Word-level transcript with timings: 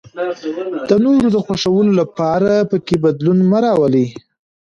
د 0.89 0.91
نورو 1.05 1.27
د 1.35 1.37
خوښولو 1.45 1.91
لپاره 2.01 2.53
پکې 2.69 2.95
بدلون 3.05 3.39
مه 3.51 3.59
راولئ. 3.65 4.07